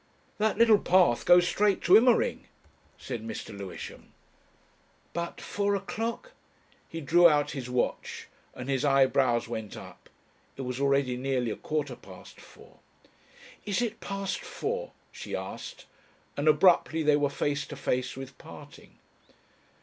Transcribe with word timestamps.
"That 0.39 0.57
little 0.57 0.79
path 0.79 1.27
goes 1.27 1.47
straight 1.47 1.79
to 1.83 1.95
Immering," 1.95 2.47
said 2.97 3.21
Mr. 3.23 3.55
Lewisham. 3.55 4.11
"But, 5.13 5.39
four 5.39 5.75
o'clock?" 5.75 6.31
He 6.89 7.01
drew 7.01 7.29
out 7.29 7.51
his 7.51 7.69
watch, 7.69 8.27
and 8.55 8.67
his 8.67 8.83
eyebrows 8.83 9.47
went 9.47 9.77
up. 9.77 10.09
It 10.57 10.63
was 10.63 10.79
already 10.79 11.17
nearly 11.17 11.51
a 11.51 11.55
quarter 11.55 11.95
past 11.95 12.39
four. 12.41 12.79
"Is 13.63 13.79
it 13.79 13.99
past 13.99 14.39
four?" 14.39 14.93
she 15.11 15.35
asked, 15.35 15.85
and 16.35 16.47
abruptly 16.47 17.03
they 17.03 17.15
were 17.15 17.29
face 17.29 17.67
to 17.67 17.75
face 17.75 18.15
with 18.17 18.35
parting. 18.39 18.97